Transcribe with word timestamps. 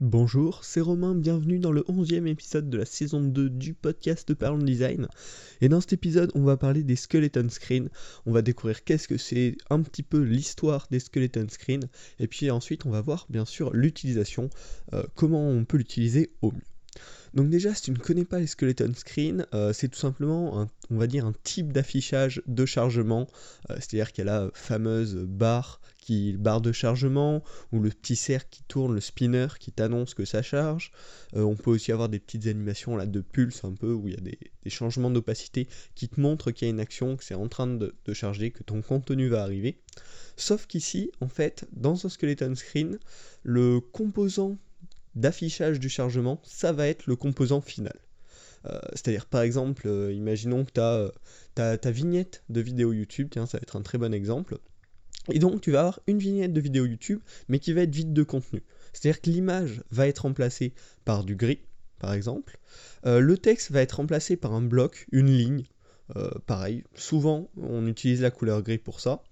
Bonjour, 0.00 0.62
c'est 0.62 0.82
Romain, 0.82 1.14
bienvenue 1.14 1.58
dans 1.58 1.72
le 1.72 1.80
11e 1.80 2.26
épisode 2.26 2.68
de 2.68 2.76
la 2.76 2.84
saison 2.84 3.22
2 3.22 3.48
du 3.48 3.72
podcast 3.72 4.28
de 4.28 4.34
Parlons 4.34 4.62
Design. 4.62 5.08
Et 5.62 5.70
dans 5.70 5.80
cet 5.80 5.94
épisode, 5.94 6.30
on 6.34 6.42
va 6.42 6.58
parler 6.58 6.82
des 6.82 6.96
skeleton 6.96 7.48
screens. 7.48 7.88
On 8.26 8.32
va 8.32 8.42
découvrir 8.42 8.84
qu'est-ce 8.84 9.08
que 9.08 9.16
c'est, 9.16 9.56
un 9.70 9.80
petit 9.80 10.02
peu 10.02 10.20
l'histoire 10.20 10.86
des 10.90 11.00
skeleton 11.00 11.46
screens. 11.48 11.88
Et 12.18 12.26
puis 12.26 12.50
ensuite, 12.50 12.84
on 12.84 12.90
va 12.90 13.00
voir 13.00 13.26
bien 13.30 13.46
sûr 13.46 13.72
l'utilisation, 13.72 14.50
euh, 14.92 15.02
comment 15.14 15.48
on 15.48 15.64
peut 15.64 15.78
l'utiliser 15.78 16.30
au 16.42 16.52
mieux. 16.52 16.75
Donc 17.36 17.50
déjà, 17.50 17.74
si 17.74 17.82
tu 17.82 17.90
ne 17.90 17.98
connais 17.98 18.24
pas 18.24 18.40
les 18.40 18.46
skeleton 18.46 18.92
screens, 18.94 19.46
euh, 19.52 19.74
c'est 19.74 19.88
tout 19.88 19.98
simplement, 19.98 20.58
un, 20.58 20.70
on 20.90 20.96
va 20.96 21.06
dire, 21.06 21.26
un 21.26 21.34
type 21.44 21.70
d'affichage 21.70 22.42
de 22.46 22.64
chargement. 22.64 23.28
Euh, 23.70 23.74
c'est-à-dire 23.76 24.10
qu'il 24.10 24.24
y 24.24 24.28
a 24.28 24.40
la 24.40 24.50
fameuse 24.54 25.14
barre 25.14 25.80
barre 26.38 26.60
de 26.60 26.72
chargement, 26.72 27.42
ou 27.72 27.80
le 27.80 27.90
petit 27.90 28.16
cercle 28.16 28.48
qui 28.50 28.62
tourne, 28.64 28.94
le 28.94 29.00
spinner 29.00 29.48
qui 29.58 29.72
t'annonce 29.72 30.14
que 30.14 30.24
ça 30.24 30.42
charge. 30.42 30.92
Euh, 31.34 31.42
on 31.42 31.56
peut 31.56 31.70
aussi 31.70 31.92
avoir 31.92 32.08
des 32.08 32.18
petites 32.18 32.46
animations 32.46 32.96
là 32.96 33.06
de 33.06 33.20
pulse 33.20 33.64
un 33.64 33.72
peu, 33.72 33.92
où 33.92 34.08
il 34.08 34.14
y 34.14 34.16
a 34.16 34.20
des, 34.20 34.38
changements 34.68 35.10
d'opacité 35.10 35.68
qui 35.94 36.08
te 36.08 36.20
montrent 36.20 36.50
qu'il 36.50 36.66
y 36.66 36.70
a 36.70 36.74
une 36.74 36.80
action, 36.80 37.16
que 37.16 37.22
c'est 37.22 37.34
en 37.34 37.48
train 37.48 37.68
de, 37.68 37.94
charger, 38.12 38.50
que 38.50 38.64
ton 38.64 38.82
contenu 38.82 39.28
va 39.28 39.42
arriver. 39.42 39.78
Sauf 40.36 40.66
qu'ici, 40.66 41.12
en 41.20 41.28
fait, 41.28 41.66
dans 41.72 42.04
un 42.04 42.08
skeleton 42.08 42.54
screen, 42.56 42.98
le 43.44 43.80
composant 43.80 44.58
d'affichage 45.16 45.80
du 45.80 45.88
chargement, 45.88 46.40
ça 46.44 46.72
va 46.72 46.86
être 46.86 47.06
le 47.06 47.16
composant 47.16 47.60
final. 47.60 47.98
Euh, 48.66 48.78
c'est-à-dire, 48.92 49.26
par 49.26 49.42
exemple, 49.42 49.86
euh, 49.86 50.12
imaginons 50.12 50.64
que 50.64 50.72
tu 50.72 50.80
as, 50.80 51.78
ta 51.78 51.90
vignette 51.90 52.44
de 52.48 52.60
vidéo 52.60 52.92
YouTube, 52.92 53.28
tiens, 53.30 53.46
ça 53.46 53.58
va 53.58 53.62
être 53.62 53.76
un 53.76 53.82
très 53.82 53.98
bon 53.98 54.14
exemple. 54.14 54.58
Et 55.32 55.38
donc 55.38 55.60
tu 55.60 55.72
vas 55.72 55.80
avoir 55.80 56.00
une 56.06 56.18
vignette 56.18 56.52
de 56.52 56.60
vidéo 56.60 56.86
YouTube, 56.86 57.20
mais 57.48 57.58
qui 57.58 57.72
va 57.72 57.82
être 57.82 57.94
vide 57.94 58.12
de 58.12 58.22
contenu. 58.22 58.62
C'est-à-dire 58.92 59.20
que 59.20 59.30
l'image 59.30 59.82
va 59.90 60.06
être 60.06 60.20
remplacée 60.20 60.72
par 61.04 61.24
du 61.24 61.36
gris, 61.36 61.60
par 61.98 62.12
exemple. 62.12 62.58
Euh, 63.06 63.20
le 63.20 63.36
texte 63.38 63.70
va 63.70 63.82
être 63.82 63.94
remplacé 63.94 64.36
par 64.36 64.52
un 64.52 64.62
bloc, 64.62 65.06
une 65.12 65.30
ligne. 65.30 65.64
Euh, 66.14 66.30
pareil, 66.46 66.84
souvent 66.94 67.50
on 67.56 67.86
utilise 67.86 68.22
la 68.22 68.30
couleur 68.30 68.62
gris 68.62 68.78
pour 68.78 69.00
ça. 69.00 69.22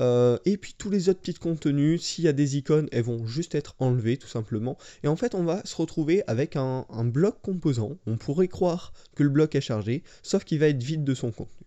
Euh, 0.00 0.38
et 0.44 0.56
puis 0.56 0.74
tous 0.76 0.90
les 0.90 1.08
autres 1.08 1.20
petits 1.20 1.34
contenus, 1.34 2.02
s'il 2.02 2.24
y 2.24 2.28
a 2.28 2.32
des 2.32 2.56
icônes, 2.56 2.88
elles 2.92 3.04
vont 3.04 3.26
juste 3.26 3.54
être 3.54 3.74
enlevées 3.78 4.16
tout 4.16 4.28
simplement. 4.28 4.78
Et 5.02 5.08
en 5.08 5.16
fait, 5.16 5.34
on 5.34 5.44
va 5.44 5.64
se 5.64 5.76
retrouver 5.76 6.22
avec 6.26 6.56
un, 6.56 6.86
un 6.88 7.04
bloc 7.04 7.40
composant. 7.42 7.96
On 8.06 8.16
pourrait 8.16 8.48
croire 8.48 8.92
que 9.14 9.22
le 9.22 9.28
bloc 9.28 9.54
est 9.54 9.60
chargé, 9.60 10.02
sauf 10.22 10.44
qu'il 10.44 10.58
va 10.58 10.68
être 10.68 10.82
vide 10.82 11.04
de 11.04 11.14
son 11.14 11.30
contenu. 11.30 11.66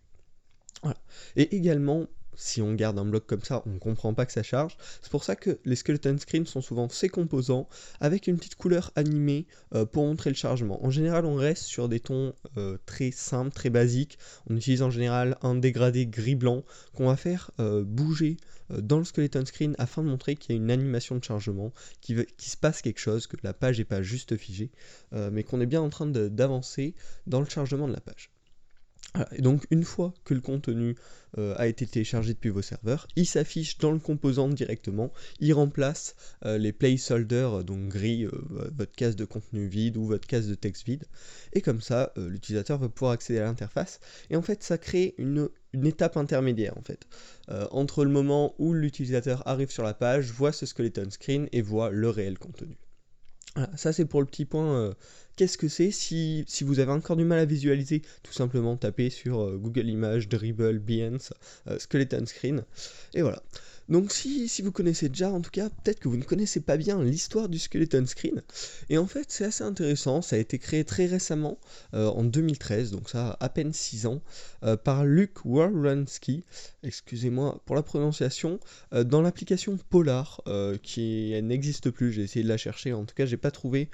Voilà. 0.82 0.98
Et 1.36 1.56
également, 1.56 2.08
si 2.36 2.62
on 2.62 2.74
garde 2.74 2.98
un 3.00 3.06
bloc 3.06 3.26
comme 3.26 3.44
ça, 3.44 3.64
on 3.66 3.72
ne 3.72 3.80
comprend 3.80 4.14
pas 4.14 4.26
que 4.26 4.32
ça 4.32 4.44
charge. 4.44 4.78
C'est 5.02 5.12
pour 5.12 5.24
ça 5.24 5.36
que 5.36 5.60
les 5.66 5.76
skeleton 5.76 6.18
screens 6.18 6.46
sont 6.46 6.62
souvent 6.62 6.90
ces 6.90 7.10
composants 7.10 7.68
avec 8.00 8.28
une 8.28 8.38
petite 8.38 8.56
couleur 8.56 8.92
animée 8.96 9.46
euh, 9.76 9.86
pour 9.86 10.06
montrer 10.06 10.30
le 10.30 10.36
chargement. 10.36 10.84
En 10.86 10.90
général, 10.90 11.26
on 11.26 11.36
reste 11.36 11.64
sur 11.64 11.90
des 11.90 12.00
tons 12.00 12.34
euh, 12.58 12.78
très 12.86 13.12
simples, 13.12 13.52
très 13.52 13.70
basiques. 13.70 14.18
On 14.50 14.56
utilise 14.56 14.82
en 14.82 14.90
général 14.90 15.38
un 15.42 15.56
dégradé 15.56 16.06
gris-blanc 16.06 16.64
qu'on 16.94 17.08
va 17.08 17.16
faire 17.16 17.52
euh, 17.60 17.84
bouger 17.84 18.38
dans 18.70 18.98
le 18.98 19.04
skeleton 19.04 19.46
screen 19.46 19.76
afin 19.78 20.02
de 20.02 20.08
montrer 20.08 20.36
qu'il 20.36 20.56
y 20.56 20.58
a 20.58 20.62
une 20.62 20.72
animation 20.72 21.16
de 21.16 21.24
chargement, 21.24 21.74
qu'il 22.02 22.26
se 22.38 22.58
passe 22.58 22.82
quelque 22.82 23.00
chose, 23.00 23.28
que 23.28 23.38
la 23.44 23.54
page 23.54 23.78
n'est 23.78 23.86
pas 23.86 24.02
juste 24.02 24.36
figée, 24.38 24.72
mais 25.12 25.44
qu'on 25.44 25.62
est 25.62 25.66
bien 25.66 25.82
en 25.82 25.90
train 25.90 26.08
d'avancer 26.08 26.96
dans 27.28 27.42
le 27.42 27.46
chargement 27.48 27.88
de 27.88 27.94
la 27.94 28.00
page. 28.00 28.33
Et 29.36 29.42
donc 29.42 29.66
une 29.70 29.84
fois 29.84 30.14
que 30.24 30.34
le 30.34 30.42
contenu 30.42 30.96
euh, 31.38 31.54
a 31.58 31.68
été 31.68 31.86
téléchargé 31.86 32.34
depuis 32.34 32.50
vos 32.50 32.64
serveurs, 32.64 33.08
il 33.16 33.28
s'affiche 33.28 33.78
dans 33.78 33.92
le 33.92 34.00
composant 34.00 34.50
directement, 34.50 35.12
il 35.40 35.54
remplace 35.54 36.16
euh, 36.46 36.58
les 36.58 36.72
placeholders, 36.72 37.60
euh, 37.60 37.64
donc 37.64 37.90
gris, 37.90 38.26
votre 38.50 38.92
case 38.92 39.16
de 39.16 39.26
contenu 39.26 39.68
vide 39.68 39.98
ou 39.98 40.06
votre 40.06 40.28
case 40.28 40.48
de 40.48 40.56
texte 40.56 40.86
vide, 40.86 41.06
et 41.54 41.62
comme 41.62 41.82
ça 41.82 42.12
l'utilisateur 42.18 42.80
va 42.80 42.90
pouvoir 42.90 43.12
accéder 43.12 43.40
à 43.40 43.44
l'interface, 43.44 44.00
et 44.32 44.36
en 44.36 44.42
fait 44.42 44.64
ça 44.64 44.78
crée 44.80 45.14
une, 45.18 45.50
étape 45.84 46.18
intermédiaire 46.18 46.78
en 46.78 46.82
fait, 46.82 47.08
entre 47.72 48.06
le 48.06 48.12
moment 48.12 48.54
où 48.60 48.74
l'utilisateur 48.74 49.48
arrive 49.48 49.72
sur 49.72 49.84
la 49.84 49.94
page, 49.94 50.32
voit 50.32 50.52
ce 50.52 50.66
skeleton 50.66 51.10
screen 51.10 51.48
et 51.52 51.62
voit 51.62 51.90
le 51.90 52.10
réel 52.10 52.38
contenu. 52.38 52.78
Voilà, 53.56 53.70
ça 53.78 53.94
c'est 53.94 54.06
pour 54.06 54.20
le 54.20 54.26
petit 54.26 54.46
point 54.46 54.96
Qu'est-ce 55.36 55.58
que 55.58 55.68
c'est 55.68 55.90
si, 55.90 56.46
vous 56.62 56.80
avez 56.80 56.92
encore 56.92 57.16
du 57.16 57.24
mal 57.24 57.40
à 57.40 57.46
visualiser, 57.46 58.04
tout 58.22 58.34
simplement 58.34 58.78
tapez 58.78 59.10
sur 59.10 59.42
euh, 59.42 59.58
Google 59.58 59.90
Images, 59.90 60.30
Dribble, 60.30 60.78
Behance, 60.78 61.34
euh, 61.68 61.80
Skeleton 61.80 62.26
Screen, 62.28 62.64
et 63.16 63.24
voilà. 63.24 63.42
Donc 63.90 64.12
si, 64.12 64.50
vous 64.62 64.72
connaissez 64.72 65.10
déjà, 65.10 65.32
en 65.32 65.42
tout 65.42 65.52
cas, 65.52 65.70
peut-être 65.70 66.00
que 66.00 66.08
vous 66.08 66.18
ne 66.18 66.24
connaissez 66.24 66.62
pas 66.62 66.78
bien 66.78 67.04
l'histoire 67.04 67.50
du 67.50 67.60
Skeleton 67.60 68.06
Screen. 68.06 68.42
Et 68.90 68.98
en 68.98 69.08
fait, 69.08 69.26
c'est 69.30 69.46
assez 69.46 69.64
intéressant, 69.64 70.22
ça 70.22 70.36
a 70.36 70.40
été 70.40 70.58
créé 70.60 70.84
très 70.86 71.06
récemment, 71.06 71.60
euh, 71.94 72.08
en 72.08 72.24
2013, 72.24 72.92
donc 72.92 73.10
ça 73.10 73.32
a 73.32 73.46
à 73.46 73.50
peine 73.50 73.74
6 73.74 74.06
ans, 74.06 74.22
par 74.84 75.06
Luke 75.06 75.44
Warlansky, 75.44 76.44
excusez-moi 76.84 77.62
pour 77.66 77.76
la 77.76 77.84
prononciation, 77.84 78.60
dans 78.92 79.22
l'application 79.22 79.78
Polar, 79.90 80.42
qui 80.82 81.34
n'existe 81.44 81.92
plus, 81.92 82.14
j'ai 82.14 82.24
essayé 82.24 82.44
de 82.44 82.50
la 82.50 82.58
chercher, 82.58 82.94
en 82.94 83.04
tout 83.04 83.16
cas 83.16 83.26
j'ai 83.26 83.38
pas 83.38 83.52
trouvé, 83.52 83.90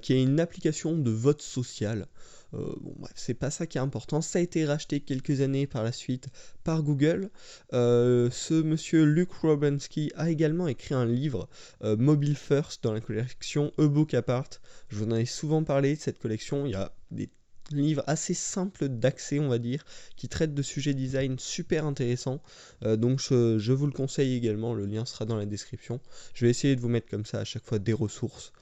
qui 0.00 0.14
est 0.14 0.22
une 0.22 0.40
application 0.40 0.96
de 0.96 1.10
vote 1.10 1.42
social. 1.42 2.06
Euh, 2.54 2.74
bon, 2.80 2.94
bref, 2.98 3.12
c'est 3.16 3.34
pas 3.34 3.50
ça 3.50 3.66
qui 3.66 3.78
est 3.78 3.80
important. 3.80 4.20
Ça 4.20 4.38
a 4.38 4.42
été 4.42 4.64
racheté 4.64 5.00
quelques 5.00 5.40
années 5.40 5.66
par 5.66 5.82
la 5.82 5.92
suite 5.92 6.28
par 6.62 6.82
Google. 6.82 7.30
Euh, 7.72 8.30
ce 8.30 8.54
monsieur 8.54 9.04
Luke 9.04 9.32
Robensky 9.32 10.12
a 10.16 10.30
également 10.30 10.68
écrit 10.68 10.94
un 10.94 11.06
livre, 11.06 11.48
euh, 11.82 11.96
Mobile 11.96 12.36
First, 12.36 12.82
dans 12.84 12.92
la 12.92 13.00
collection 13.00 13.72
A 13.78 13.86
Book 13.86 14.14
Apart. 14.14 14.48
Je 14.88 14.96
vous 14.96 15.04
en 15.04 15.16
ai 15.16 15.26
souvent 15.26 15.64
parlé 15.64 15.96
de 15.96 16.00
cette 16.00 16.18
collection. 16.18 16.66
Il 16.66 16.72
y 16.72 16.76
a 16.76 16.92
des 17.10 17.30
livres 17.70 18.04
assez 18.06 18.34
simples 18.34 18.88
d'accès, 18.88 19.40
on 19.40 19.48
va 19.48 19.58
dire, 19.58 19.84
qui 20.16 20.28
traitent 20.28 20.54
de 20.54 20.62
sujets 20.62 20.94
design 20.94 21.38
super 21.38 21.86
intéressants. 21.86 22.42
donc 22.82 23.20
je, 23.20 23.72
vous 23.72 23.86
le 23.86 23.92
conseille 23.92 24.36
également, 24.36 24.74
le 24.74 24.84
lien 24.84 25.06
sera 25.06 25.24
dans 25.24 25.36
la 25.36 25.46
description. 25.46 25.98
Je 26.34 26.44
vais 26.44 26.50
essayer 26.50 26.76
de 26.76 26.80
vous 26.82 26.90
mettre 26.90 27.08
comme 27.08 27.24
ça 27.24 27.40
à 27.40 27.44
chaque 27.44 27.64
fois 27.64 27.78
des 27.78 27.94
ressources 27.94 28.52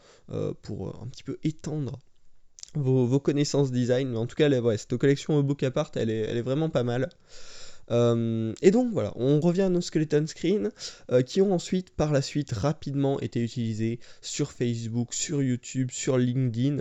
pour 0.63 1.03
un 1.03 1.09
petit 1.09 1.25
peu 1.25 1.37
étendre 1.43 1.99
vos, 2.75 3.21
connaissances 3.21 3.71
design. 3.71 4.10
Mais 4.10 4.19
en 4.19 4.27
tout 4.27 4.37
cas, 4.37 4.49
cette 4.77 4.97
collection 4.97 5.37
au 5.37 5.43
book 5.43 5.62
apart, 5.62 5.91
elle 5.97 6.10
est, 6.10 6.21
elle 6.21 6.37
est 6.37 6.43
vraiment 6.43 6.71
pas 6.71 6.83
mal. 6.83 7.09
Euh, 7.91 8.55
et 8.62 8.71
donc 8.71 8.93
voilà, 8.93 9.12
on 9.16 9.41
revient 9.41 9.62
à 9.62 9.69
nos 9.69 9.81
skeleton 9.81 10.27
screen 10.27 10.71
euh, 11.11 11.22
qui 11.22 11.43
ont 11.43 11.53
ensuite 11.53 11.91
par 11.91 12.12
la 12.12 12.22
suite 12.22 12.53
rapidement 12.53 13.21
été 13.21 13.43
utilisés 13.43 13.99
sur 14.21 14.53
Facebook, 14.53 15.12
sur 15.15 15.43
YouTube, 15.43 15.91
sur 15.91 16.16
LinkedIn. 16.16 16.78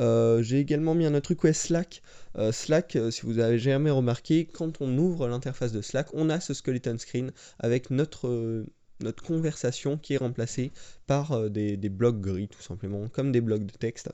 Euh, 0.00 0.42
j'ai 0.42 0.58
également 0.58 0.94
mis 0.94 1.06
un 1.06 1.14
autre 1.14 1.22
truc, 1.22 1.44
ouais, 1.44 1.52
Slack. 1.52 2.02
Slack, 2.50 2.96
si 3.10 3.22
vous 3.22 3.38
avez 3.38 3.58
jamais 3.58 3.90
remarqué, 3.90 4.46
quand 4.46 4.80
on 4.80 4.96
ouvre 4.96 5.28
l'interface 5.28 5.72
de 5.72 5.82
Slack, 5.82 6.08
on 6.14 6.30
a 6.30 6.40
ce 6.40 6.54
skeleton 6.54 6.96
screen 6.98 7.30
avec 7.58 7.90
notre, 7.90 8.64
notre 9.00 9.22
conversation 9.22 9.98
qui 9.98 10.14
est 10.14 10.18
remplacée 10.18 10.72
par 11.06 11.50
des 11.50 11.76
blocs 11.90 12.22
gris 12.22 12.48
tout 12.48 12.62
simplement, 12.62 13.06
comme 13.08 13.32
des 13.32 13.42
blocs 13.42 13.66
de 13.66 13.72
texte. 13.72 14.10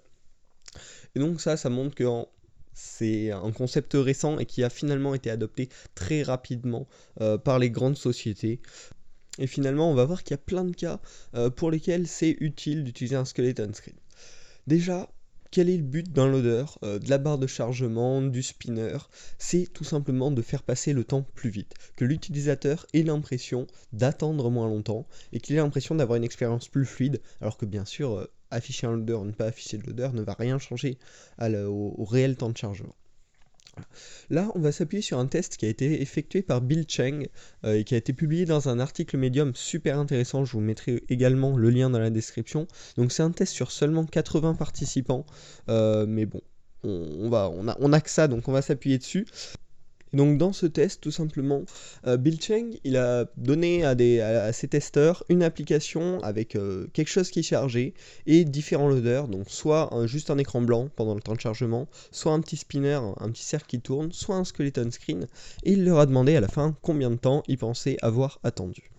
Et 1.14 1.20
donc 1.20 1.40
ça, 1.40 1.56
ça 1.56 1.70
montre 1.70 1.94
que 1.94 2.04
c'est 2.74 3.32
un 3.32 3.50
concept 3.50 3.94
récent 3.94 4.38
et 4.38 4.46
qui 4.46 4.62
a 4.62 4.70
finalement 4.70 5.14
été 5.14 5.30
adopté 5.30 5.68
très 5.94 6.22
rapidement 6.22 6.86
euh, 7.20 7.36
par 7.36 7.58
les 7.58 7.70
grandes 7.70 7.96
sociétés. 7.96 8.60
Et 9.38 9.46
finalement, 9.46 9.90
on 9.90 9.94
va 9.94 10.04
voir 10.04 10.22
qu'il 10.22 10.32
y 10.32 10.34
a 10.34 10.38
plein 10.38 10.64
de 10.64 10.74
cas 10.74 11.00
euh, 11.34 11.50
pour 11.50 11.70
lesquels 11.70 12.06
c'est 12.06 12.36
utile 12.40 12.84
d'utiliser 12.84 13.16
un 13.16 13.24
skeleton 13.24 13.72
screen. 13.72 13.96
Déjà, 14.66 15.08
quel 15.50 15.70
est 15.70 15.76
le 15.76 15.82
but 15.82 16.12
d'un 16.12 16.28
loader, 16.28 16.66
euh, 16.84 16.98
de 16.98 17.08
la 17.08 17.18
barre 17.18 17.38
de 17.38 17.46
chargement, 17.46 18.20
du 18.22 18.42
spinner? 18.42 18.98
C'est 19.38 19.72
tout 19.72 19.84
simplement 19.84 20.30
de 20.30 20.42
faire 20.42 20.62
passer 20.62 20.92
le 20.92 21.04
temps 21.04 21.22
plus 21.22 21.50
vite, 21.50 21.74
que 21.96 22.04
l'utilisateur 22.04 22.86
ait 22.92 23.02
l'impression 23.02 23.66
d'attendre 23.92 24.50
moins 24.50 24.68
longtemps 24.68 25.06
et 25.32 25.40
qu'il 25.40 25.56
ait 25.56 25.60
l'impression 25.60 25.94
d'avoir 25.94 26.16
une 26.16 26.24
expérience 26.24 26.68
plus 26.68 26.84
fluide, 26.84 27.20
alors 27.40 27.56
que 27.56 27.66
bien 27.66 27.84
sûr, 27.84 28.28
afficher 28.50 28.86
un 28.86 28.92
loader 28.92 29.14
ou 29.14 29.25
ne 29.25 29.32
pas 29.32 29.47
afficher 29.47 29.78
de 29.78 29.87
loader 29.87 30.11
ne 30.14 30.22
va 30.22 30.34
rien 30.38 30.58
changer 30.58 30.99
au, 31.40 32.05
réel 32.05 32.37
temps 32.37 32.50
de 32.50 32.56
chargement. 32.56 32.94
Là, 34.28 34.50
on 34.56 34.61
va 34.61 34.72
s'appuyer 34.72 35.02
sur 35.02 35.19
un 35.20 35.26
test 35.26 35.56
qui 35.56 35.64
a 35.64 35.69
été 35.69 36.02
effectué 36.02 36.43
par 36.43 36.61
Bill 36.61 36.84
Cheng 36.88 37.28
euh, 37.64 37.78
et 37.78 37.84
qui 37.84 37.94
a 37.94 37.99
été 37.99 38.12
publié 38.12 38.44
dans 38.44 38.69
un 38.69 38.81
article 38.81 39.17
Medium 39.17 39.55
super 39.55 40.00
intéressant. 40.00 40.44
Je 40.44 40.52
vous 40.52 40.61
mettrai 40.61 41.05
également 41.08 41.56
le 41.56 41.70
lien 41.70 41.88
dans 41.88 42.00
la 42.00 42.11
description. 42.11 42.67
Donc, 42.96 43.12
c'est 43.12 43.22
un 43.22 43.31
test 43.31 43.52
sur 43.52 43.70
seulement 43.70 44.05
80 44.05 44.55
participants, 44.55 45.26
euh, 45.69 46.06
mais 46.08 46.26
bon, 46.26 46.40
on, 46.82 47.31
on 47.78 48.00
que 48.00 48.11
ça, 48.11 48.26
donc 48.26 48.49
on 48.49 48.52
va 48.52 48.62
s'appuyer 48.62 48.99
dessus 48.99 49.26
donc 50.12 50.38
dans 50.38 50.52
ce 50.52 50.66
test, 50.66 51.00
tout 51.00 51.10
simplement, 51.10 51.62
euh, 52.06 52.16
Bill 52.16 52.40
Cheng, 52.40 52.78
il 52.84 52.96
a 52.96 53.26
donné 53.37 53.84
à, 53.84 54.52
ses 54.52 54.69
testeurs 54.69 55.25
une 55.28 55.43
application 55.43 56.20
avec 56.22 56.56
euh, 56.56 56.87
quelque 56.93 57.08
chose 57.08 57.31
qui 57.31 57.40
est 57.40 57.43
chargé 57.43 57.94
et 58.26 58.44
différents 58.44 58.88
loaders, 58.88 59.28
donc 59.28 59.49
soit 59.49 59.90
juste 60.06 60.31
un 60.31 60.38
écran 60.38 60.60
blanc 60.60 60.88
pendant 60.96 61.14
le 61.14 61.20
temps 61.20 61.34
de 61.34 61.40
chargement, 61.40 61.88
soit 62.10 62.32
un 62.32 62.40
petit 62.40 62.56
spinner, 62.56 63.00
un 63.19 63.31
petit 63.31 63.44
cercle 63.44 63.66
qui 63.66 63.81
tourne, 63.81 64.12
soit 64.12 64.37
un 64.37 64.44
skeleton 64.44 64.90
screen, 64.90 65.26
et 65.64 65.72
il 65.72 65.84
leur 65.84 65.99
a 65.99 66.06
demandé 66.06 66.37
à 66.37 66.40
la 66.40 66.49
fin 66.49 66.76
combien 66.82 67.10
de 67.10 67.16
temps 67.16 67.43
ils 67.49 67.58
pensaient 67.58 67.96
avoir 68.02 68.40
attendu. 68.43 68.90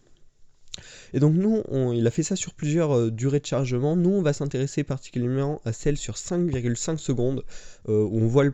Et 1.13 1.19
donc 1.19 1.33
nous, 1.33 1.63
il 1.93 2.05
a 2.07 2.11
fait 2.11 2.23
ça 2.23 2.35
sur 2.35 2.53
plusieurs 2.53 2.95
euh, 2.95 3.11
durées 3.11 3.39
de 3.39 3.45
chargement. 3.45 3.95
Nous, 3.95 4.11
on 4.11 4.21
va 4.21 4.33
s'intéresser 4.33 4.83
particulièrement 4.83 5.61
à 5.65 5.73
celle 5.73 5.97
sur 5.97 6.15
5,5 6.15 6.97
secondes, 6.97 7.43
euh, 7.87 8.03
où 8.03 8.19
on 8.19 8.27
voit 8.27 8.43
le, 8.43 8.53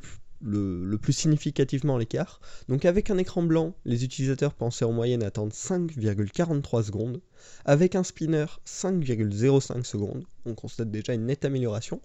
plus 1.01 1.13
significativement 1.13 1.97
l'écart. 1.97 2.39
Donc 2.69 2.85
avec 2.85 3.09
un 3.09 3.17
écran 3.17 3.43
blanc, 3.43 3.75
les 3.85 4.03
utilisateurs 4.03 4.53
pensaient 4.53 4.85
en 4.85 4.91
moyenne 4.91 5.23
attendre 5.23 5.53
5,43 5.53 6.83
secondes. 6.83 7.21
Avec 7.65 7.95
un 7.95 8.03
spinner, 8.03 8.45
5,05 8.65 9.83
secondes. 9.83 10.23
On 10.45 10.53
constate 10.53 10.91
déjà 10.91 11.13
une 11.13 11.25
nette 11.25 11.45
amélioration. 11.45 12.01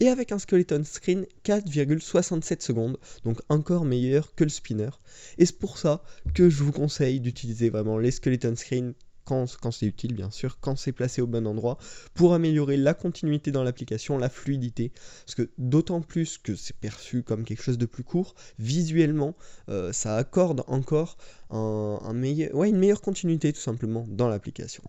Et 0.00 0.08
avec 0.08 0.32
un 0.32 0.38
skeleton 0.38 0.82
screen, 0.84 1.26
4,67 1.44 2.62
secondes, 2.62 2.98
donc 3.24 3.40
encore 3.48 3.84
meilleur 3.84 4.34
que 4.34 4.44
le 4.44 4.50
spinner. 4.50 4.90
Et 5.38 5.46
c'est 5.46 5.58
pour 5.58 5.78
ça 5.78 6.02
que 6.34 6.50
je 6.50 6.62
vous 6.64 6.72
conseille 6.72 7.20
d'utiliser 7.20 7.70
vraiment 7.70 7.98
les 7.98 8.10
skeleton 8.10 8.56
screen 8.56 8.94
quand, 9.24 9.46
c'est 9.70 9.86
utile 9.86 10.14
bien 10.14 10.30
sûr, 10.30 10.58
quand 10.60 10.76
c'est 10.76 10.92
placé 10.92 11.22
au 11.22 11.26
bon 11.26 11.46
endroit, 11.46 11.78
pour 12.14 12.34
améliorer 12.34 12.76
la 12.76 12.94
continuité 12.94 13.52
dans 13.52 13.62
l'application, 13.62 14.18
la 14.18 14.28
fluidité, 14.28 14.92
parce 15.24 15.34
que 15.34 15.50
d'autant 15.58 16.00
plus 16.00 16.38
que 16.38 16.54
c'est 16.54 16.76
perçu 16.76 17.22
comme 17.22 17.44
quelque 17.44 17.62
chose 17.62 17.78
de 17.78 17.86
plus 17.86 18.04
court, 18.04 18.34
visuellement, 18.58 19.34
euh, 19.68 19.92
ça 19.92 20.16
accorde 20.16 20.64
encore 20.66 21.16
une 21.50 22.78
meilleure 22.78 23.02
continuité 23.02 23.52
tout 23.52 23.60
simplement 23.60 24.06
dans 24.08 24.28
l'application. 24.28 24.82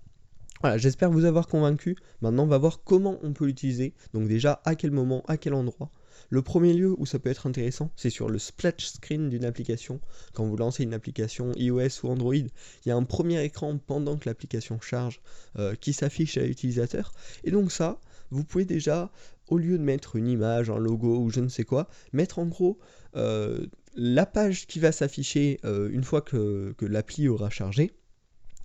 Voilà, 0.61 0.77
j'espère 0.77 1.11
vous 1.11 1.25
avoir 1.25 1.47
convaincu. 1.47 1.97
Maintenant, 2.21 2.43
on 2.43 2.47
va 2.47 2.57
voir 2.57 2.83
comment 2.85 3.19
on 3.21 3.33
peut 3.33 3.45
l'utiliser. 3.45 3.93
Donc 4.13 4.29
déjà, 4.29 4.61
à 4.63 4.75
quel 4.75 4.91
moment, 4.91 5.21
à 5.27 5.35
quel 5.35 5.53
endroit. 5.53 5.91
Le 6.29 6.41
premier 6.41 6.73
lieu 6.73 6.93
où 6.97 7.05
ça 7.05 7.19
peut 7.19 7.29
être 7.29 7.47
intéressant, 7.47 7.91
c'est 7.95 8.09
sur 8.09 8.29
le 8.29 8.39
splash 8.39 8.85
screen 8.85 9.29
d'une 9.29 9.45
application. 9.45 9.99
Quand 10.33 10.45
vous 10.45 10.57
lancez 10.57 10.83
une 10.83 10.93
application 10.93 11.51
iOS 11.55 12.03
ou 12.03 12.09
Android, 12.09 12.35
il 12.35 12.49
y 12.85 12.91
a 12.91 12.95
un 12.95 13.03
premier 13.03 13.43
écran 13.43 13.77
pendant 13.77 14.17
que 14.17 14.27
l'application 14.27 14.79
charge 14.81 15.21
euh, 15.57 15.75
qui 15.75 15.93
s'affiche 15.93 16.37
à 16.37 16.45
l'utilisateur. 16.45 17.13
Et 17.43 17.51
donc 17.51 17.71
ça, 17.71 17.99
vous 18.31 18.43
pouvez 18.43 18.65
déjà, 18.65 19.11
au 19.47 19.57
lieu 19.57 19.77
de 19.77 19.83
mettre 19.83 20.15
une 20.15 20.27
image, 20.27 20.69
un 20.69 20.79
logo 20.79 21.19
ou 21.19 21.29
je 21.29 21.39
ne 21.39 21.49
sais 21.49 21.63
quoi, 21.63 21.87
mettre 22.13 22.39
en 22.39 22.45
gros 22.45 22.79
euh, 23.15 23.65
la 23.95 24.25
page 24.25 24.65
qui 24.67 24.79
va 24.79 24.91
s'afficher 24.91 25.59
euh, 25.65 25.89
une 25.91 26.03
fois 26.03 26.21
que, 26.21 26.73
que 26.77 26.85
l'appli 26.85 27.27
aura 27.27 27.49
chargé 27.49 27.93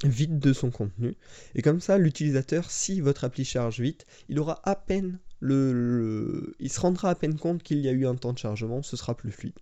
vite 0.05 0.39
de 0.39 0.53
son 0.53 0.71
contenu. 0.71 1.17
Et 1.55 1.63
comme 1.63 1.81
ça, 1.81 1.99
l'utilisateur, 1.99 2.71
si 2.71 3.01
votre 3.01 3.25
appli 3.25 3.45
charge 3.45 3.81
vite, 3.81 4.07
il 4.29 4.39
aura 4.39 4.61
à 4.65 4.77
peine 4.77 5.19
il 5.43 6.71
se 6.71 6.81
rendra 6.81 7.11
à 7.11 7.15
peine 7.15 7.37
compte 7.37 7.63
qu'il 7.63 7.79
y 7.79 7.89
a 7.89 7.93
eu 7.93 8.07
un 8.07 8.15
temps 8.17 8.33
de 8.33 8.39
chargement, 8.39 8.83
ce 8.83 8.97
sera 8.97 9.17
plus 9.17 9.31
fluide. 9.31 9.55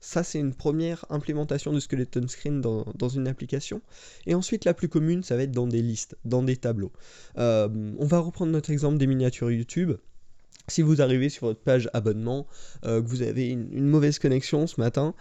Ça, 0.00 0.24
c'est 0.24 0.40
une 0.40 0.52
première 0.52 1.06
implémentation 1.10 1.72
de 1.72 1.78
skeleton 1.78 2.26
screen 2.26 2.60
dans, 2.60 3.08
une 3.08 3.28
application. 3.28 3.80
Et 4.26 4.34
ensuite, 4.34 4.64
la 4.64 4.74
plus 4.74 4.88
commune, 4.88 5.22
ça 5.22 5.36
va 5.36 5.44
être 5.44 5.52
dans 5.52 5.68
des 5.68 5.80
listes, 5.80 6.16
dans 6.24 6.42
des 6.42 6.56
tableaux. 6.56 6.90
Euh, 7.38 7.68
on 7.98 8.04
va 8.04 8.18
reprendre 8.18 8.50
notre 8.50 8.70
exemple 8.70 8.98
des 8.98 9.06
miniatures 9.06 9.52
YouTube. 9.52 9.92
Si 10.66 10.82
vous 10.82 11.02
arrivez 11.02 11.28
sur 11.28 11.46
votre 11.46 11.60
page 11.60 11.88
abonnement, 11.92 12.48
euh, 12.84 13.00
que 13.00 13.06
vous 13.06 13.22
avez 13.22 13.48
une, 13.48 13.86
mauvaise 13.86 14.18
connexion 14.18 14.66
ce 14.66 14.80
matin, 14.80 15.14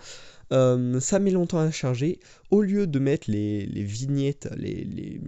euh, 0.51 0.99
ça 0.99 1.19
met 1.19 1.31
longtemps 1.31 1.59
à 1.59 1.69
charger. 1.69 2.19
Au 2.49 2.61
lieu 2.61 2.87
de 2.87 2.97
mettre 2.97 3.29
les, 3.29 3.65
vignettes, 3.83 4.49
les 4.57 5.21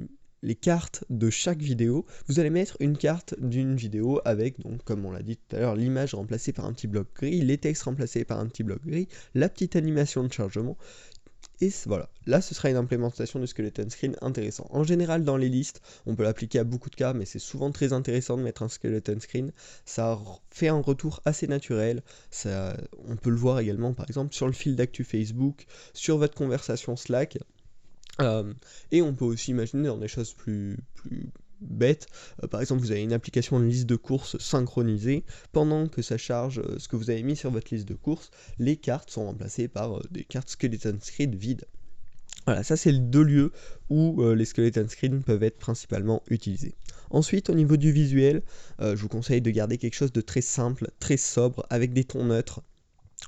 cartes 0.55 1.05
de 1.09 1.29
chaque 1.29 1.61
vidéo, 1.61 2.05
vous 2.27 2.39
allez 2.39 2.49
mettre 2.49 2.75
une 2.79 2.97
carte 2.97 3.35
d'une 3.39 3.75
vidéo 3.75 4.19
avec, 4.25 4.59
donc, 4.59 4.83
comme 4.83 5.05
on 5.05 5.11
l'a 5.11 5.23
dit 5.23 5.37
tout 5.37 5.55
à 5.55 5.59
l'heure, 5.59 5.75
l'image 5.75 6.13
remplacée 6.13 6.51
par 6.51 6.65
un 6.65 6.73
petit 6.73 6.87
bloc 6.87 7.07
gris, 7.15 7.41
les 7.41 7.57
textes 7.57 7.83
remplacés 7.83 8.25
par 8.25 8.39
un 8.39 8.47
petit 8.47 8.63
bloc 8.63 8.85
gris, 8.85 9.07
la 9.33 9.49
petite 9.49 9.75
animation 9.75 10.23
de 10.23 10.31
chargement. 10.31 10.77
Et 11.61 11.71
voilà, 11.85 12.09
là 12.25 12.41
ce 12.41 12.53
sera 12.53 12.69
une 12.69 12.75
implémentation 12.75 13.39
du 13.39 13.47
skeleton 13.47 13.89
screen 13.89 14.15
intéressant. 14.21 14.67
En 14.69 14.83
général 14.83 15.23
dans 15.23 15.37
les 15.37 15.49
listes, 15.49 15.81
on 16.05 16.15
peut 16.15 16.23
l'appliquer 16.23 16.59
à 16.59 16.63
beaucoup 16.63 16.89
de 16.89 16.95
cas, 16.95 17.13
mais 17.13 17.25
c'est 17.25 17.39
souvent 17.39 17.71
très 17.71 17.93
intéressant 17.93 18.37
de 18.37 18.41
mettre 18.41 18.63
un 18.63 18.69
skeleton 18.69 19.19
screen. 19.19 19.53
Ça 19.85 20.19
fait 20.49 20.67
un 20.67 20.81
retour 20.81 21.21
assez 21.25 21.47
naturel. 21.47 22.01
Ça, 22.31 22.75
on 23.07 23.15
peut 23.15 23.29
le 23.29 23.37
voir 23.37 23.59
également 23.59 23.93
par 23.93 24.07
exemple 24.09 24.33
sur 24.33 24.47
le 24.47 24.53
fil 24.53 24.75
d'actu 24.75 25.03
Facebook, 25.03 25.65
sur 25.93 26.17
votre 26.17 26.35
conversation 26.35 26.95
Slack. 26.95 27.37
Euh, 28.21 28.53
et 28.91 29.01
on 29.01 29.13
peut 29.13 29.25
aussi 29.25 29.51
imaginer 29.51 29.87
dans 29.87 29.97
des 29.97 30.07
choses 30.07 30.33
plus, 30.33 30.77
bêtes, 31.61 32.07
euh, 32.43 32.47
par 32.47 32.61
exemple 32.61 32.81
vous 32.81 32.91
avez 32.91 33.01
une 33.01 33.13
application 33.13 33.59
de 33.59 33.65
liste 33.65 33.87
de 33.87 33.95
courses 33.95 34.37
synchronisée, 34.37 35.23
pendant 35.51 35.87
que 35.87 36.01
ça 36.01 36.17
charge 36.17 36.59
euh, 36.59 36.77
ce 36.77 36.87
que 36.87 36.95
vous 36.95 37.09
avez 37.09 37.23
mis 37.23 37.35
sur 37.35 37.51
votre 37.51 37.73
liste 37.73 37.87
de 37.87 37.95
courses, 37.95 38.31
les 38.59 38.75
cartes 38.75 39.09
sont 39.09 39.25
remplacées 39.25 39.67
par 39.67 40.01
des 40.11 40.23
cartes 40.23 40.49
skeleton 40.49 40.97
screen 41.01 41.33
vides. 41.35 41.65
Voilà, 42.45 42.63
ça 42.63 42.75
c'est 42.75 42.91
les 42.91 42.99
deux 42.99 43.23
lieux 43.23 43.51
où 43.89 44.21
les 44.33 44.43
skeleton 44.43 44.85
screen 44.89 45.23
peuvent 45.23 45.43
être 45.43 45.59
principalement 45.59 46.21
utilisés. 46.29 46.75
Ensuite, 47.09 47.49
au 47.49 47.53
niveau 47.53 47.77
du 47.77 47.93
visuel, 47.93 48.41
je 48.79 48.95
vous 48.95 49.07
conseille 49.07 49.39
de 49.39 49.49
garder 49.49 49.77
quelque 49.77 49.93
chose 49.93 50.11
de 50.11 50.19
très 50.19 50.41
simple, 50.41 50.89
très 50.99 51.15
sobre, 51.15 51.65
avec 51.69 51.93
des 51.93 52.03
tons 52.03 52.25
neutres, 52.25 52.61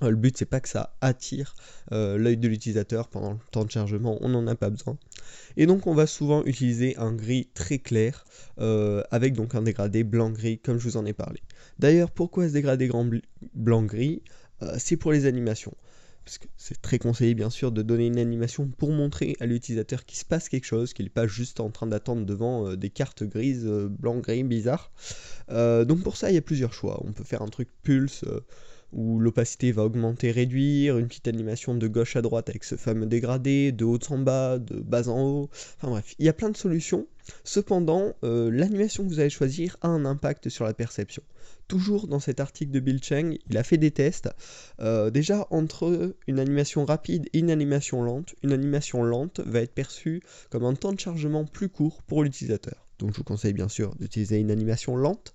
le 0.01 0.15
but 0.15 0.37
c'est 0.37 0.45
pas 0.45 0.59
que 0.59 0.69
ça 0.69 0.95
attire 1.01 1.55
euh, 1.91 2.17
l'œil 2.17 2.37
de 2.37 2.47
l'utilisateur 2.47 3.07
pendant 3.07 3.33
le 3.33 3.39
temps 3.51 3.65
de 3.65 3.71
chargement, 3.71 4.17
on 4.21 4.29
n'en 4.29 4.45
a 4.47 4.55
pas 4.55 4.69
besoin. 4.69 4.97
Et 5.57 5.65
donc 5.65 5.87
on 5.87 5.93
va 5.93 6.07
souvent 6.07 6.43
utiliser 6.43 6.97
un 6.97 7.13
gris 7.13 7.47
très 7.53 7.79
clair 7.79 8.25
euh, 8.59 9.03
avec 9.11 9.33
donc 9.33 9.55
un 9.55 9.61
dégradé 9.61 10.03
blanc-gris 10.03 10.59
comme 10.59 10.77
je 10.77 10.83
vous 10.83 10.97
en 10.97 11.05
ai 11.05 11.13
parlé. 11.13 11.41
D'ailleurs 11.79 12.11
pourquoi 12.11 12.47
ce 12.47 12.53
dégradé 12.53 12.89
blanc-gris 13.53 14.21
C'est 14.77 14.97
pour 14.97 15.11
les 15.11 15.25
animations. 15.25 15.75
Parce 16.23 16.39
que 16.39 16.47
c'est 16.57 16.81
très 16.81 16.97
conseillé 16.97 17.35
bien 17.35 17.51
sûr 17.51 17.71
de 17.71 17.83
donner 17.83 18.07
une 18.07 18.17
animation 18.17 18.67
pour 18.67 18.91
montrer 18.91 19.37
à 19.39 19.45
l'utilisateur 19.45 20.05
qu'il 20.05 20.17
se 20.17 20.25
passe 20.25 20.49
quelque 20.49 20.65
chose, 20.65 20.93
qu'il 20.93 21.05
n'est 21.05 21.11
pas 21.11 21.27
juste 21.27 21.59
en 21.59 21.69
train 21.69 21.85
d'attendre 21.85 22.25
devant 22.25 22.75
des 22.75 22.89
cartes 22.89 23.23
grises, 23.23 23.65
blanc-gris, 23.65 24.43
bizarres. 24.43 24.91
donc 25.49 26.01
pour 26.01 26.17
ça 26.17 26.31
il 26.31 26.33
y 26.35 26.39
a 26.39 26.41
plusieurs 26.41 26.73
choix. 26.73 26.99
On 27.05 27.13
peut 27.13 27.23
faire 27.23 27.43
un 27.43 27.49
truc 27.49 27.69
pulse 27.83 28.25
où 28.95 29.19
l'opacité 29.19 29.71
va 29.73 29.83
augmenter, 29.83 30.31
réduire, 30.31 30.97
une 30.97 31.07
petite 31.07 31.27
animation 31.27 31.75
de 31.75 31.87
gauche 31.87 32.15
à 32.15 32.21
droite 32.21 32.49
avec 32.49 32.63
ce 32.63 32.75
fameux 32.75 33.05
dégradé, 33.05 33.71
de 33.71 33.83
haut 33.83 33.99
en 34.09 34.17
bas, 34.17 34.57
de 34.57 34.79
bas 34.79 35.09
en 35.09 35.21
haut, 35.21 35.49
enfin 35.77 35.89
bref, 35.89 36.15
il 36.17 36.25
y 36.25 36.29
a 36.29 36.33
plein 36.33 36.49
de 36.49 36.57
solutions. 36.57 37.05
Cependant, 37.43 38.13
euh, 38.23 38.49
l'animation 38.51 39.03
que 39.03 39.09
vous 39.09 39.19
allez 39.19 39.29
choisir 39.29 39.77
a 39.81 39.87
un 39.87 40.05
impact 40.05 40.49
sur 40.49 40.63
la 40.63 40.73
perception. 40.73 41.23
Toujours 41.67 42.07
dans 42.07 42.19
cet 42.19 42.39
article 42.39 42.71
de 42.71 42.79
Bill 42.79 43.03
Cheng, 43.03 43.37
il 43.49 43.57
a 43.57 43.63
fait 43.63 43.77
des 43.77 43.91
tests. 43.91 44.29
Euh, 44.79 45.09
déjà, 45.09 45.47
entre 45.49 46.15
une 46.27 46.39
animation 46.39 46.85
rapide 46.85 47.27
et 47.33 47.39
une 47.39 47.49
animation 47.49 48.03
lente, 48.03 48.35
une 48.43 48.53
animation 48.53 49.03
lente 49.03 49.41
va 49.41 49.61
être 49.61 49.73
perçue 49.73 50.21
comme 50.51 50.63
un 50.63 50.75
temps 50.75 50.93
de 50.93 50.99
chargement 50.99 51.43
plus 51.45 51.69
court 51.69 52.03
pour 52.03 52.23
l'utilisateur. 52.23 52.85
Donc 52.99 53.11
je 53.11 53.17
vous 53.17 53.23
conseille 53.23 53.53
bien 53.53 53.67
sûr 53.67 53.95
d'utiliser 53.95 54.37
une 54.37 54.51
animation 54.51 54.95
lente. 54.95 55.33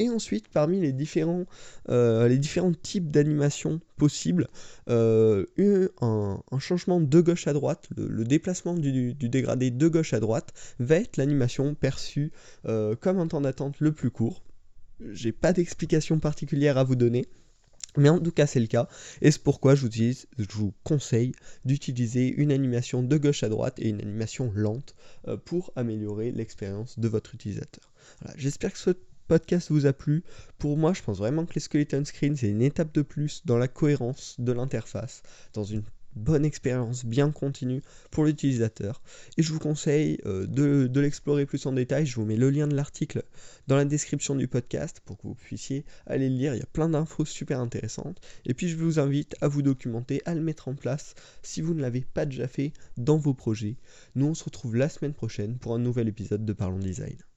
Et 0.00 0.08
ensuite, 0.08 0.48
parmi 0.48 0.80
les 0.80 0.94
différents, 0.94 1.44
euh, 1.90 2.38
types 2.82 3.10
d'animation 3.10 3.82
possibles, 3.98 4.48
euh, 4.88 5.44
un, 6.00 6.40
changement 6.58 7.02
de 7.02 7.20
gauche 7.20 7.46
à 7.46 7.52
droite, 7.52 7.86
le, 7.94 8.24
déplacement 8.24 8.72
du, 8.72 9.12
dégradé 9.12 9.70
de 9.70 9.88
gauche 9.88 10.14
à 10.14 10.20
droite 10.20 10.54
va 10.78 10.96
être 10.96 11.18
l'animation 11.18 11.74
perçue 11.74 12.32
euh, 12.64 12.96
comme 12.96 13.18
un 13.18 13.26
temps 13.26 13.42
d'attente 13.42 13.78
le 13.80 13.92
plus 13.92 14.10
court. 14.10 14.42
J'ai 15.10 15.32
pas 15.32 15.52
d'explication 15.52 16.18
particulière 16.18 16.78
à 16.78 16.84
vous 16.84 16.96
donner. 16.96 17.26
Mais 17.98 18.08
en 18.08 18.20
tout 18.20 18.32
cas, 18.32 18.46
c'est 18.46 18.60
le 18.60 18.68
cas, 18.68 18.88
et 19.20 19.32
c'est 19.32 19.42
pourquoi 19.42 19.74
je 19.74 19.84
vous, 19.84 19.92
je 19.92 20.56
vous 20.56 20.72
conseille 20.82 21.32
d'utiliser 21.66 22.28
une 22.28 22.52
animation 22.52 23.02
de 23.02 23.16
gauche 23.18 23.42
à 23.42 23.50
droite 23.50 23.80
et 23.80 23.88
une 23.88 24.00
animation 24.00 24.50
lente 24.54 24.94
pour 25.44 25.72
améliorer 25.74 26.30
l'expérience 26.30 27.00
de 27.00 27.08
votre 27.08 27.34
utilisateur. 27.34 27.92
J'espère 28.36 28.72
que 28.72 28.78
ce 28.78 28.90
podcast 29.30 29.70
vous 29.70 29.86
a 29.86 29.92
plu. 29.92 30.24
Pour 30.58 30.76
moi, 30.76 30.92
je 30.92 31.02
pense 31.02 31.18
vraiment 31.18 31.46
que 31.46 31.54
les 31.54 31.60
skeleton 31.60 32.04
screen, 32.04 32.34
c'est 32.34 32.48
une 32.48 32.62
étape 32.62 32.92
de 32.92 33.00
plus 33.00 33.42
dans 33.44 33.58
la 33.58 33.68
cohérence 33.68 34.34
de 34.40 34.50
l'interface, 34.50 35.22
dans 35.54 35.62
une 35.62 35.84
bonne 36.16 36.44
expérience 36.44 37.04
bien 37.04 37.30
continue 37.30 37.80
pour 38.10 38.24
l'utilisateur. 38.24 39.00
Et 39.36 39.44
je 39.44 39.52
vous 39.52 39.60
conseille 39.60 40.18
euh, 40.26 40.48
de, 40.48 41.00
l'explorer 41.00 41.46
plus 41.46 41.64
en 41.66 41.72
détail. 41.74 42.06
Je 42.06 42.16
vous 42.16 42.24
mets 42.24 42.34
le 42.34 42.50
lien 42.50 42.66
de 42.66 42.74
l'article 42.74 43.22
dans 43.68 43.76
la 43.76 43.84
description 43.84 44.34
du 44.34 44.48
podcast 44.48 45.00
pour 45.04 45.16
que 45.16 45.28
vous 45.28 45.36
puissiez 45.36 45.84
aller 46.06 46.28
le 46.28 46.34
lire. 46.34 46.56
Il 46.56 46.58
y 46.58 46.64
a 46.64 46.72
plein 46.72 46.88
d'infos 46.88 47.24
super 47.24 47.60
intéressantes. 47.60 48.20
Et 48.46 48.54
puis 48.54 48.68
je 48.68 48.76
vous 48.76 48.98
invite 48.98 49.36
à 49.40 49.46
vous 49.46 49.62
documenter, 49.62 50.22
à 50.24 50.34
le 50.34 50.40
mettre 50.40 50.66
en 50.66 50.74
place 50.74 51.14
si 51.44 51.60
vous 51.60 51.74
ne 51.74 51.82
l'avez 51.82 52.00
pas 52.00 52.26
déjà 52.26 52.48
fait 52.48 52.72
dans 52.96 53.16
vos 53.16 53.32
projets. 53.32 53.76
Nous 54.16 54.26
on 54.26 54.34
se 54.34 54.42
retrouve 54.42 54.74
la 54.74 54.88
semaine 54.88 55.14
prochaine 55.14 55.56
pour 55.56 55.72
un 55.72 55.78
nouvel 55.78 56.08
épisode 56.08 56.44
de 56.44 56.52
Parlons 56.52 56.80
Design. 56.80 57.29